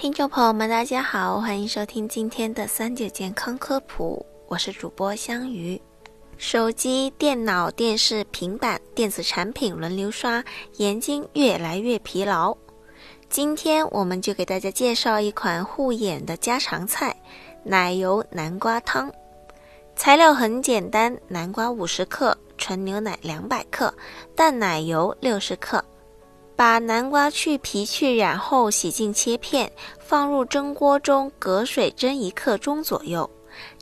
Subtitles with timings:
[0.00, 5.78] 听众朋友们，大家好，欢迎收听今天的三九健康科普，我是主播香鱼。
[6.38, 10.42] 手机、电脑、电视、平板电子产品轮流刷，
[10.78, 12.56] 眼睛越来越疲劳。
[13.28, 17.14] 今天我们就给大家介绍一款护眼的家常菜——
[17.62, 19.12] 奶油南瓜汤。
[19.96, 23.92] 材料很简单：南瓜五十克，纯牛奶两百克，
[24.34, 25.84] 淡奶油六十克。
[26.60, 33.30] 把南瓜去皮去瓤后洗净切片，放入蒸锅中隔水蒸一刻钟左右。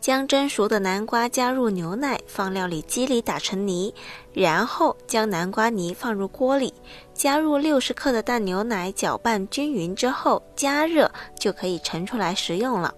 [0.00, 3.92] 将蒸熟的南瓜加入牛奶，放料理机里打成泥，
[4.32, 6.72] 然后将南瓜泥放入锅里，
[7.12, 12.94] 加入六十克的淡牛奶，搅拌均匀之后加热，就可以盛出来食用了。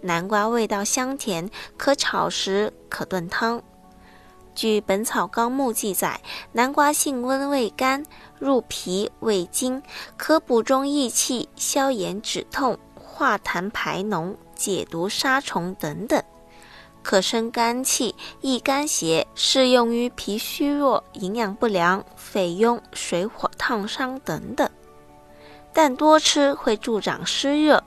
[0.00, 3.62] 南瓜味道香甜，可炒食，可炖汤。
[4.60, 6.20] 据《本草纲目》记载，
[6.52, 8.04] 南瓜性温味甘，
[8.38, 9.82] 入脾胃经，
[10.18, 16.22] 可补中益气、消炎止痛、化痰排脓、解毒杀虫等等，
[17.02, 24.68] 可生肝气、益肝邪，适用于脾虚弱、营养不良、肺痈、水火烫伤等等。
[25.72, 27.82] 但多吃会助长湿热。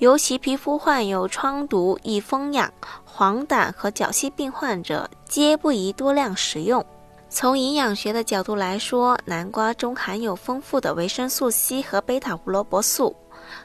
[0.00, 2.72] 尤其皮肤患有疮毒、易风痒、
[3.04, 6.82] 黄疸和脚气病患者，皆不宜多量食用。
[7.28, 13.14] 从营养学的角度来说，南瓜中含有丰富的维生素 C 和贝塔胡萝卜素，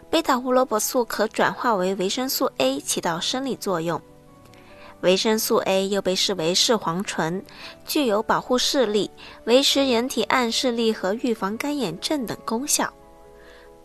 [0.09, 3.99] 贝塔胡萝卜素可转化为维生素 A，起到生理作用。
[4.99, 7.41] 维生素 A 又被视为视黄醇，
[7.85, 9.09] 具有保护视力、
[9.45, 12.93] 维持人体暗视力和预防干眼症等功效。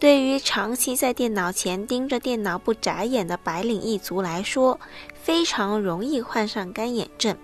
[0.00, 4.80] 对于长期在电脑前盯着电脑不眨眼的白领一族来说，
[5.22, 7.36] 非常容易患上干眼症，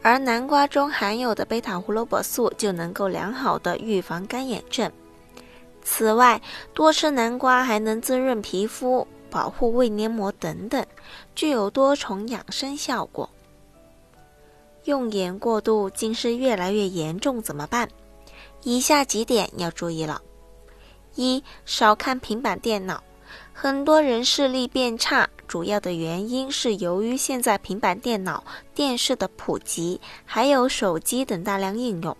[0.00, 4.90] 而南瓜中含有的贝塔胡萝卜素就能够良好的预防干眼症。
[5.82, 6.40] 此外，
[6.72, 10.86] 多吃南瓜还能滋润皮肤、保护胃黏膜等等，
[11.34, 13.28] 具有多重养生效果。
[14.84, 17.88] 用眼过度、近视越来越严重怎么办？
[18.62, 20.22] 以下几点要注意了。
[21.18, 23.02] 一少看平板电脑，
[23.52, 32.16] 很多人视力变差，主要的原因是由于现在平板电脑、电视的普及，还有手机等大量应用，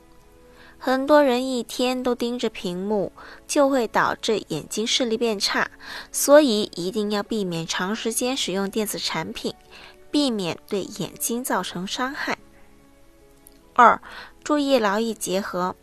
[0.81, 3.13] 很多人一天都盯着屏幕，
[3.47, 5.71] 就会导致眼睛视力变差，
[6.11, 9.55] 所以一定要避免长时间使用电子产品，
[10.11, 12.37] 避免对眼睛造成伤害。
[13.75, 14.03] 二，
[14.43, 15.77] 注意劳逸结合。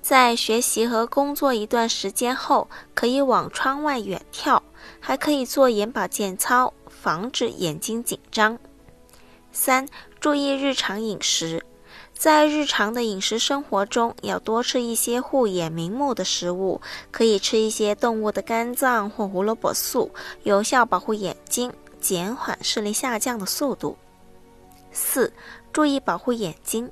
[0.00, 4.60] 在学习和工作一段时间后，可以往窗外远眺，
[5.00, 8.58] 还可以做眼保健操，防止眼睛紧张。
[9.52, 9.86] 三、
[10.18, 11.64] 注意日常饮食，
[12.14, 16.80] 在日常的饮食生活中，要多吃一些护眼明目的食物，
[17.10, 20.10] 可以吃一些动物的肝脏或胡萝卜素，
[20.44, 21.70] 有效保护眼睛，
[22.00, 23.96] 减缓视力下降的速度。
[24.90, 25.30] 四、
[25.72, 26.90] 注意保护眼睛。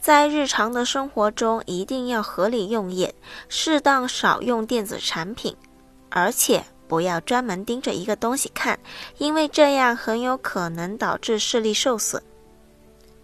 [0.00, 3.12] 在日常的生活中，一定要合理用眼，
[3.48, 5.56] 适当少用电子产品，
[6.08, 8.78] 而且不要专门盯着一个东西看，
[9.18, 12.22] 因为这样很有可能导致视力受损。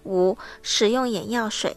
[0.04, 1.76] 五、使用眼药水，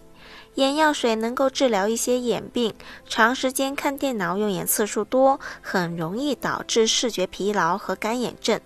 [0.56, 2.73] 眼药水能够治疗一些眼病，
[3.07, 8.59] 长时间看电脑用眼次数多，很容易导致视觉疲劳和干眼症。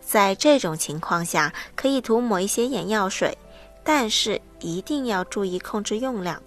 [0.00, 3.36] 在这种情况下，可以涂抹一些眼药水。
[3.86, 6.42] 但是一定要注意控制用量。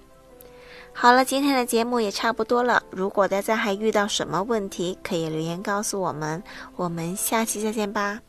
[0.91, 2.83] 好了，今天的节目也差不多了。
[2.91, 6.43] 如果大家还遇到什么问题，可以留言告诉我们。
[6.75, 8.19] 我们下期再见吧。